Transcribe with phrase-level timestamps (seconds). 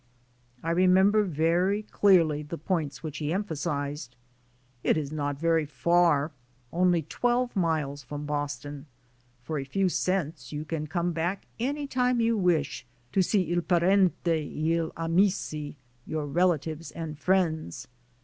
[0.63, 4.15] I remember very clearly the points which he empha sized:
[4.83, 6.31] "It is not very far,
[6.73, 8.87] only twelve miles from Boston.
[9.43, 13.59] For a few cents you can come back any time you wish, to see 'i
[13.59, 15.75] parenti e gli amici,'
[16.07, 17.87] your relatives and friends.